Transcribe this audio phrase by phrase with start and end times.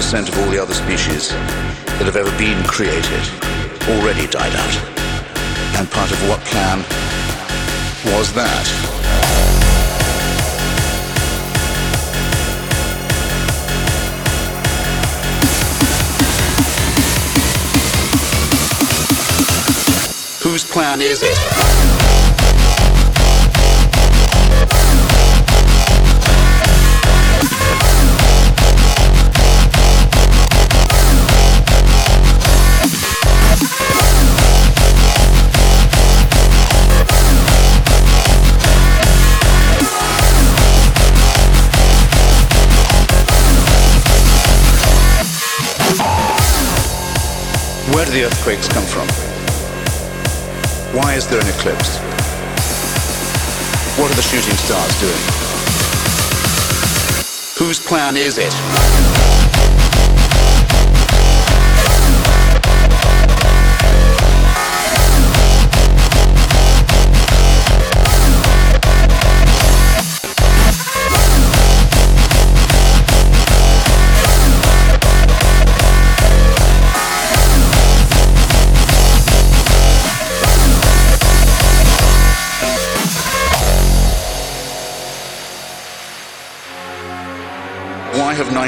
[0.00, 3.20] 99.9% of all the other species that have ever been created
[3.90, 4.76] already died out?
[5.76, 6.78] And part of what plan
[8.16, 8.66] was that?
[20.42, 21.89] Whose plan is it?
[48.10, 49.06] Do the earthquakes come from?
[50.96, 51.98] Why is there an eclipse?
[53.98, 55.12] What are the shooting stars doing?
[57.58, 58.99] Whose plan is it?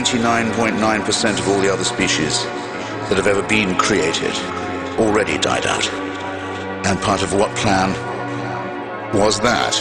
[0.02, 2.42] Why have 99.9% of all the other species
[3.06, 4.34] that have ever been created
[4.98, 5.86] already died out?
[6.84, 7.90] And part of what plan
[9.14, 9.76] was that?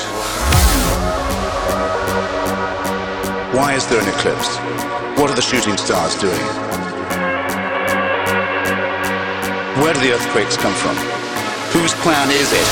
[3.55, 4.57] Why is there an eclipse?
[5.19, 6.45] What are the shooting stars doing?
[9.81, 10.95] Where do the earthquakes come from?
[11.73, 12.67] Whose plan is it?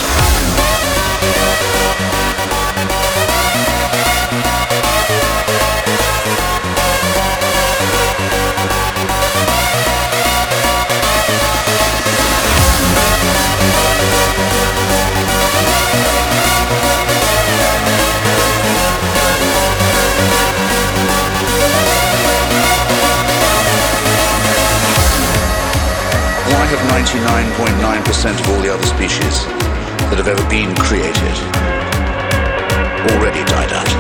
[26.80, 29.46] Why 99.9% of all the other species
[30.08, 31.36] that have ever been created
[33.12, 33.92] already died out?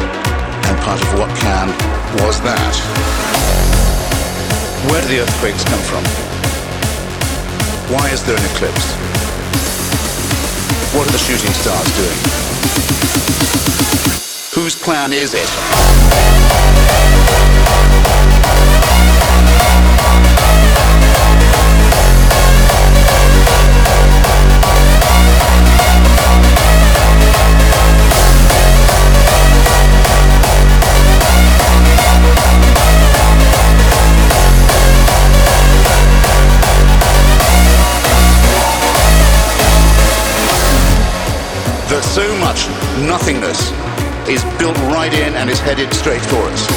[0.67, 1.67] And part of what plan
[2.23, 2.75] was that?
[4.87, 6.03] Where do the earthquakes come from?
[7.91, 8.95] Why is there an eclipse?
[10.95, 12.19] What are the shooting stars doing?
[14.55, 15.49] Whose plan is it?
[43.09, 43.71] Nothingness
[44.29, 46.67] is built right in and is headed straight for us.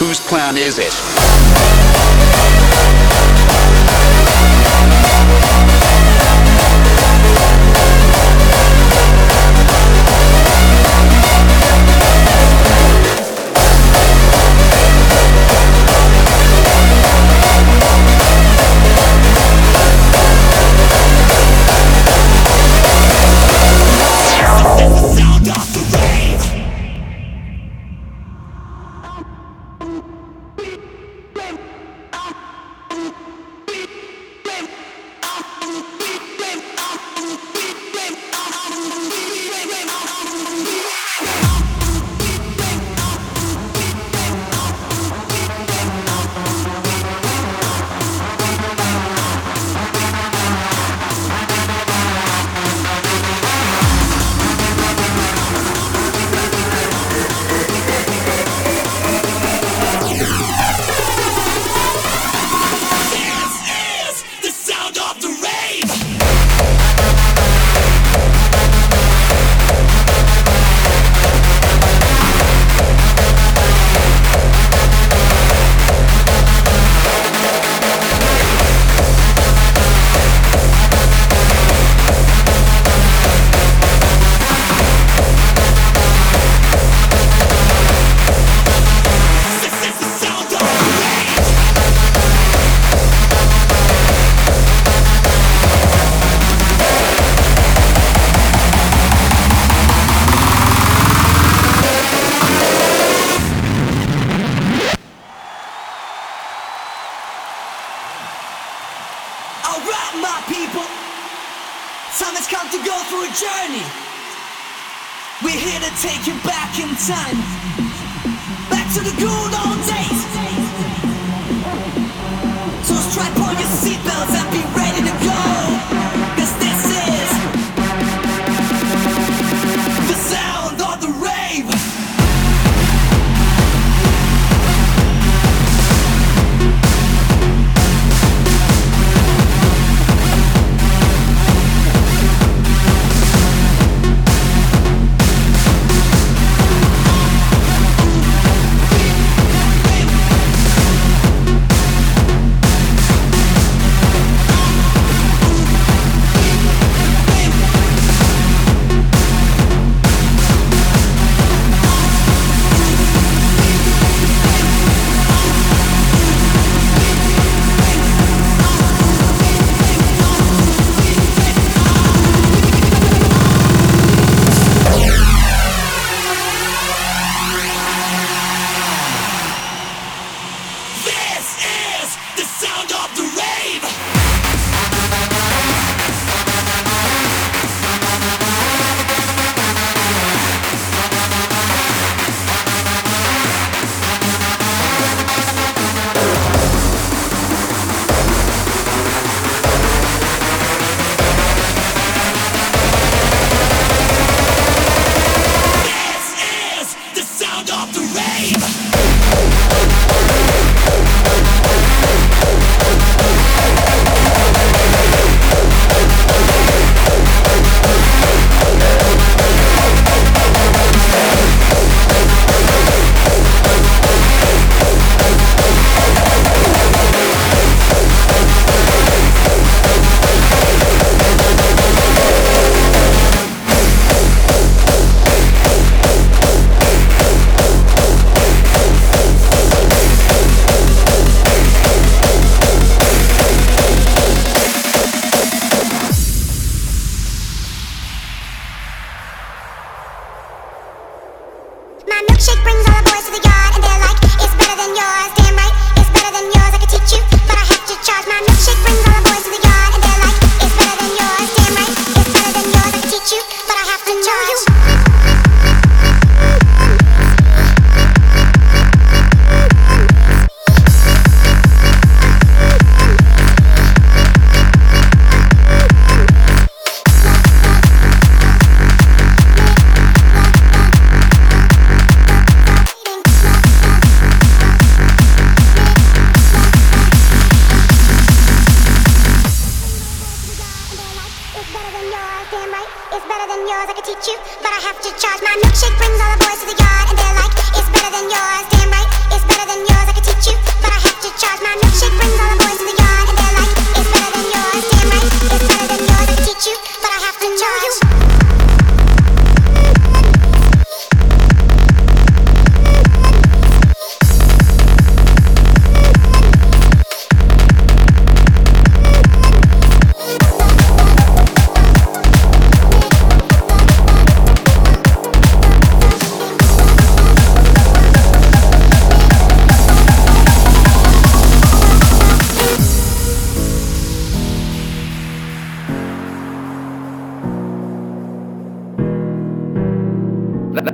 [0.00, 1.77] Whose plan is it?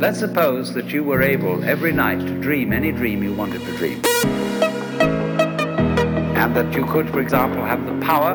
[0.05, 3.77] Let's suppose that you were able every night to dream any dream you wanted to
[3.79, 4.03] dream.
[6.37, 8.35] And that you could, for example, have the power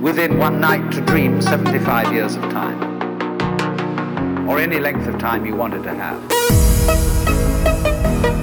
[0.00, 4.48] within one night to dream 75 years of time.
[4.48, 6.22] Or any length of time you wanted to have.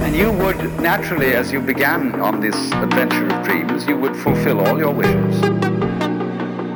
[0.04, 4.60] And you would naturally, as you began on this adventure of dreams, you would fulfill
[4.60, 5.42] all your wishes.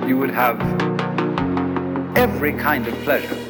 [0.09, 0.61] You would have
[2.17, 3.44] every kind of pleasure.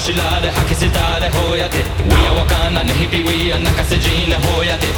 [0.00, 1.76] しらで吐き捨てたでほやで
[2.08, 4.92] We are わかんなね日々 We are 泣かせじねほやで Hey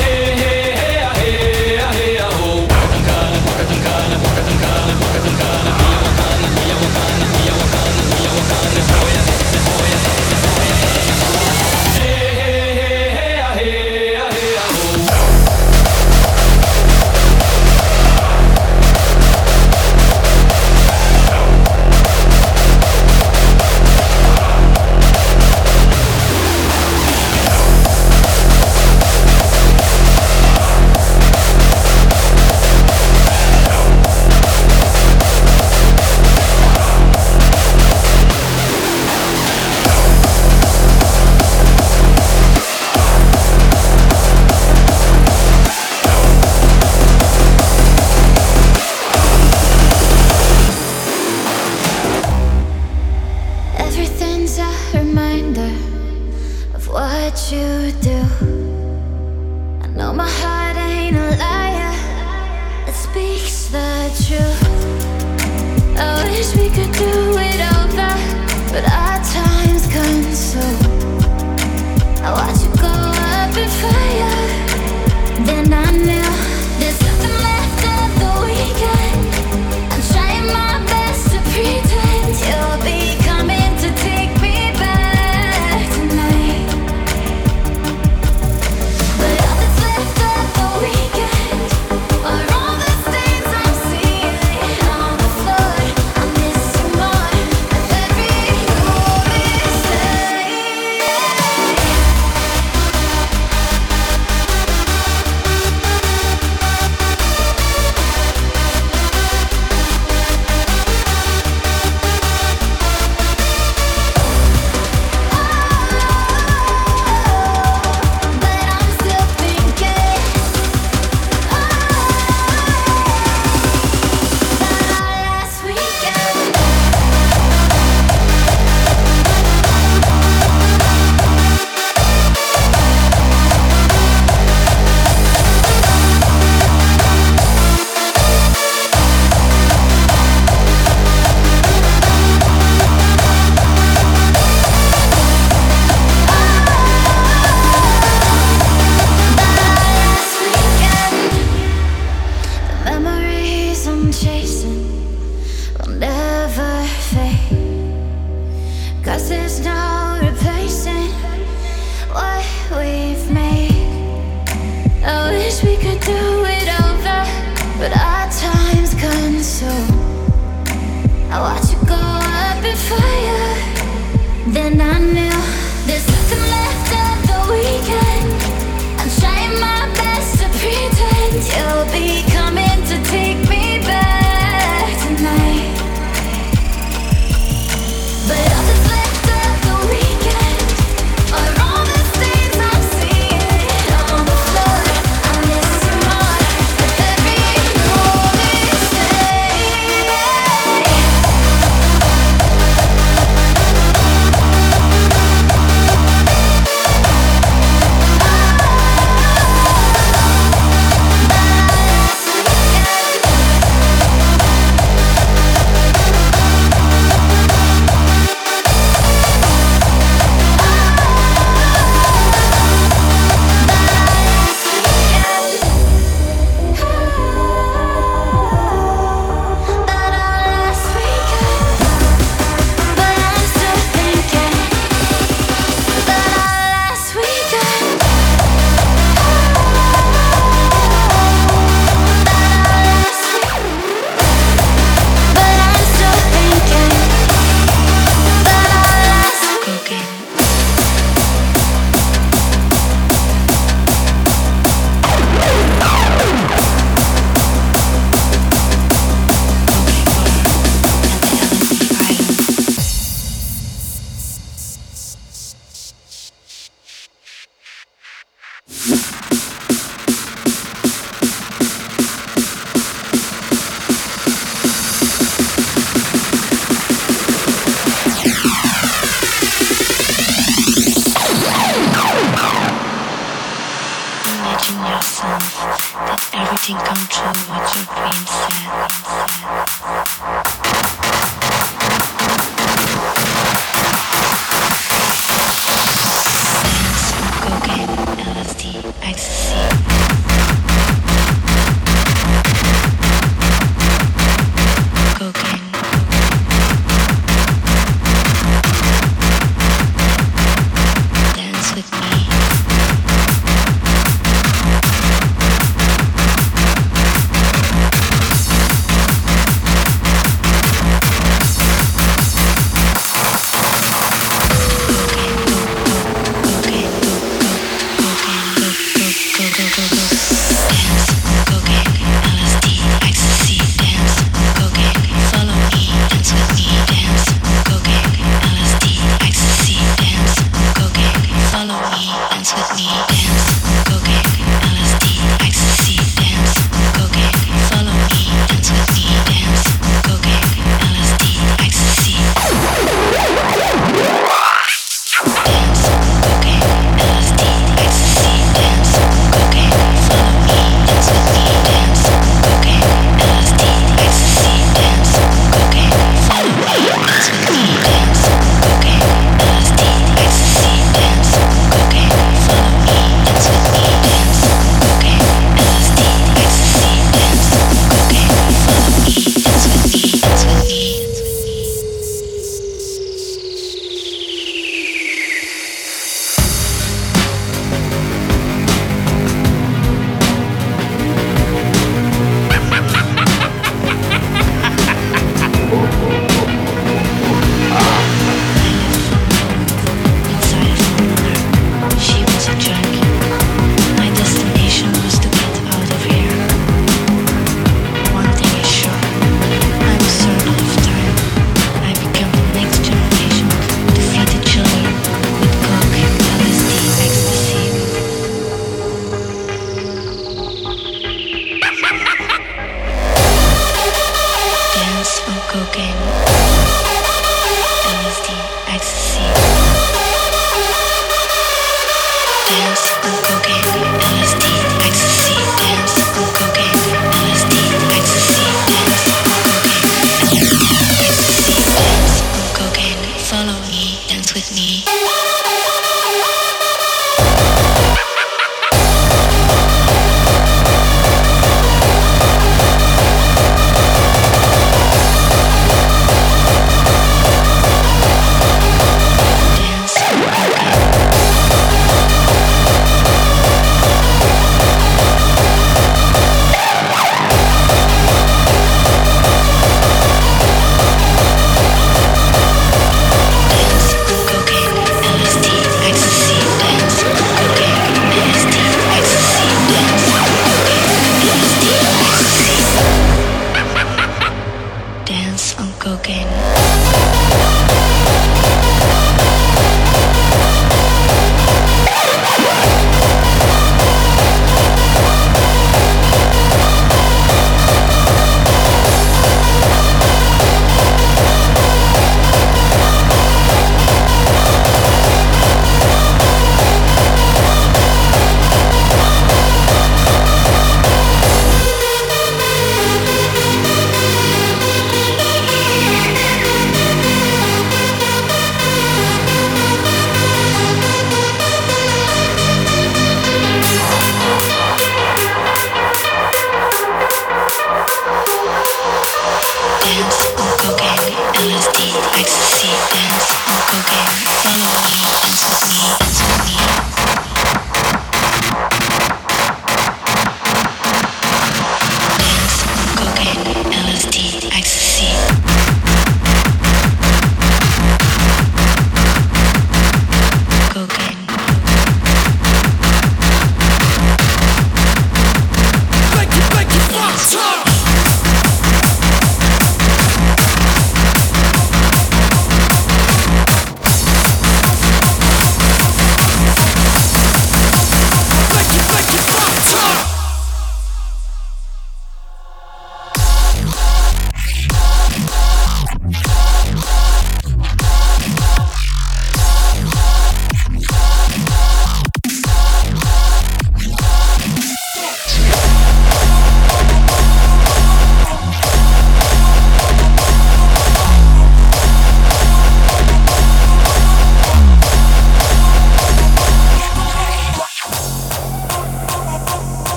[0.00, 4.79] hey hey hey hey hey hey oh バカつんかねバカつんかねバカつんかね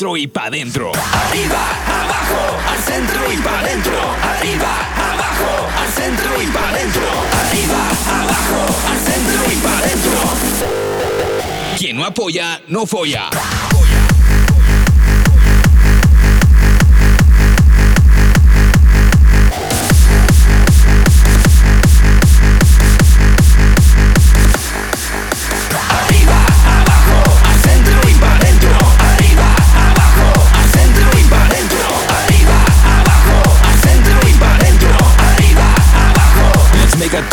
[0.00, 0.92] y pa' dentro.
[0.94, 3.92] Arriba, abajo, al centro y pa' dentro.
[4.22, 7.02] Arriba, abajo, al centro y pa' dentro.
[7.42, 7.76] Arriba,
[8.08, 10.18] abajo, al centro y pa' dentro.
[11.76, 13.28] Quien no apoya, no folla.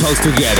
[0.07, 0.56] close together.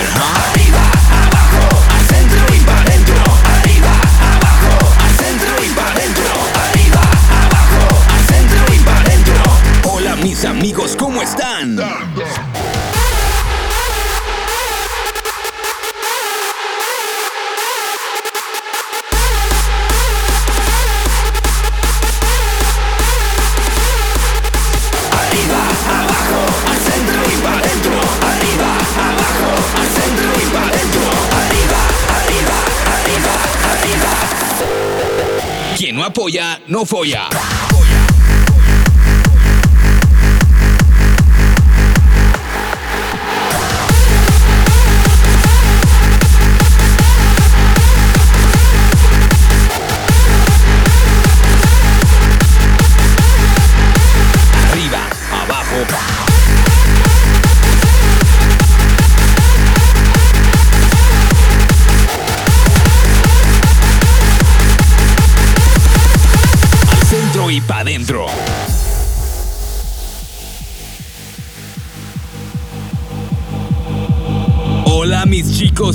[36.68, 37.66] No folla.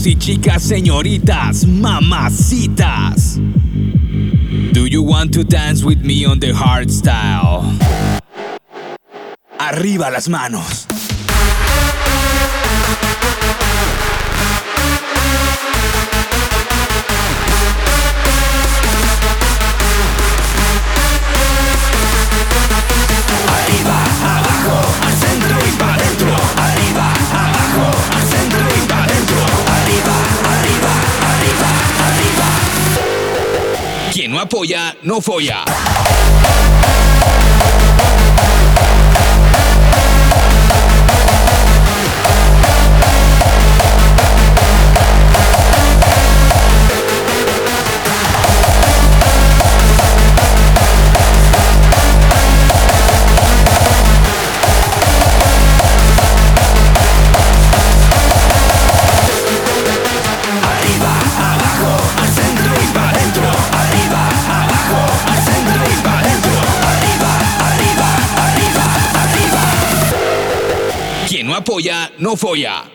[0.07, 3.39] Y chicas, señoritas, mamacitas.
[4.73, 7.65] Do you want to dance with me on the hard style?
[9.59, 10.92] Arriba las manos.
[34.43, 35.65] Apoya, no folla.
[71.63, 72.92] Apoya, no folla.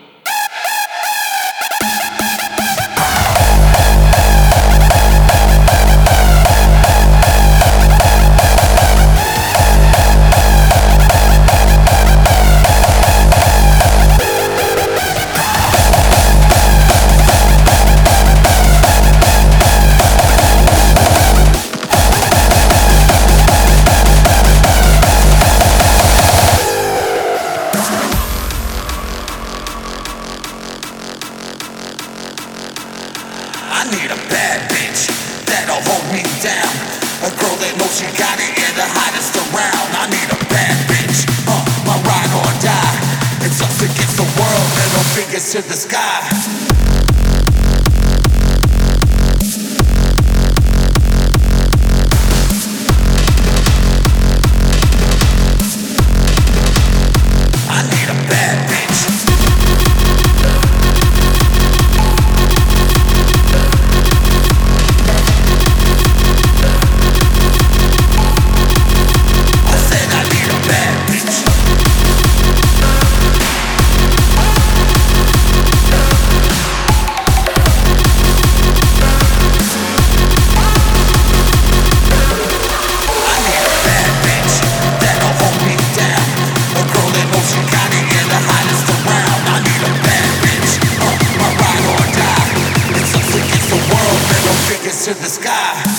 [95.08, 95.97] to the sky.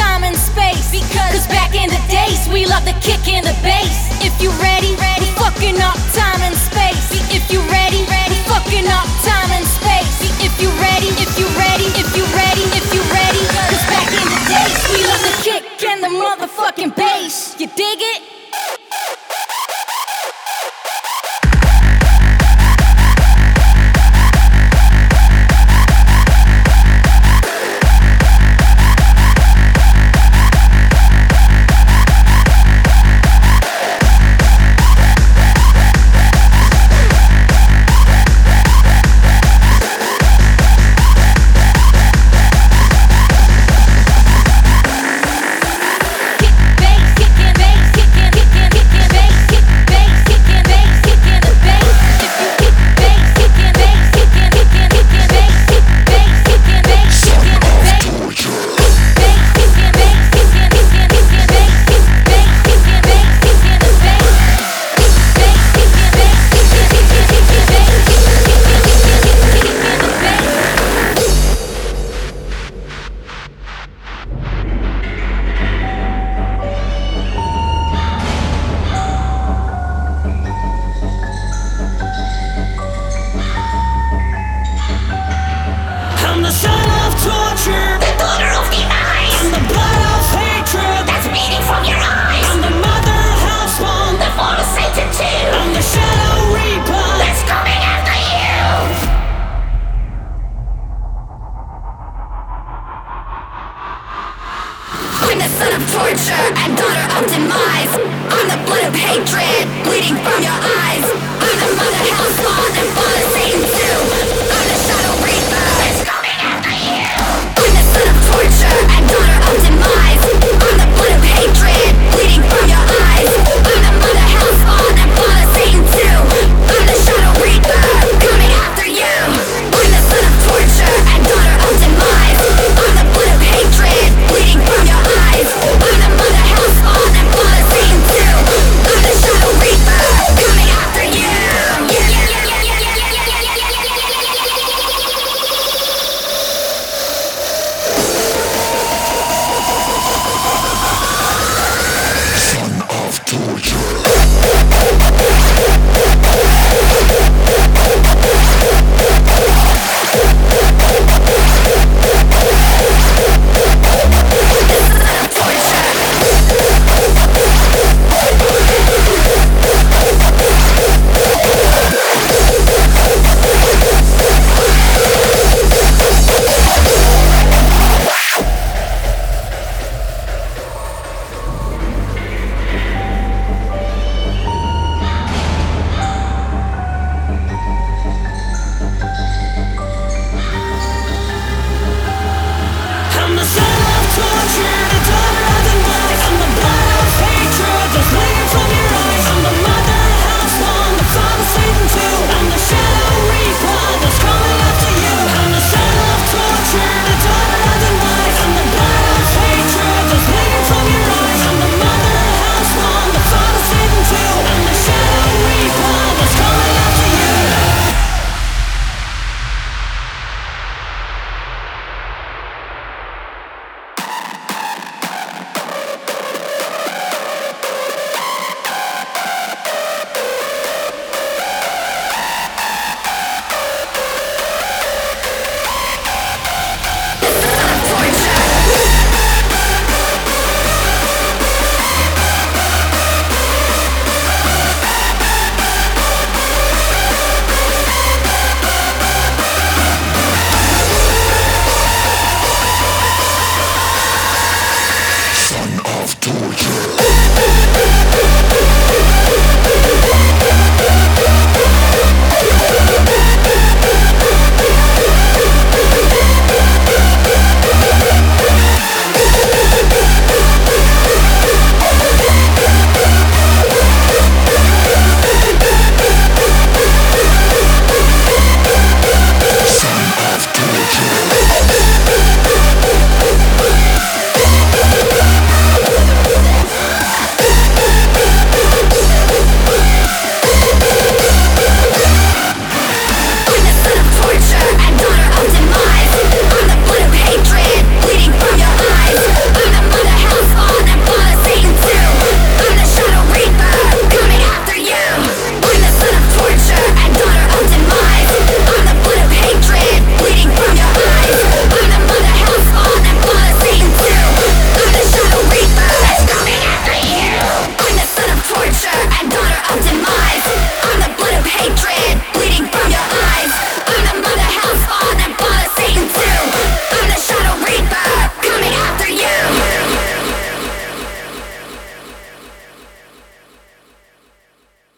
[0.00, 0.88] time and space.
[0.90, 4.08] Because Cause back in the days, we love the kick and the bass.
[4.24, 7.06] If you ready, ready, fucking up time and space.
[7.30, 10.18] If you ready, ready, fucking up time and space.
[10.42, 13.42] If you ready, if you ready, if you ready, if you ready.
[13.70, 17.54] Cause back in the days, we love the kick and the motherfucking bass.
[17.60, 18.29] You dig it?